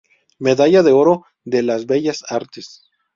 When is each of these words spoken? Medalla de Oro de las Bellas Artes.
Medalla 0.39 0.81
de 0.81 0.93
Oro 0.93 1.27
de 1.45 1.61
las 1.61 1.85
Bellas 1.85 2.23
Artes. 2.27 2.81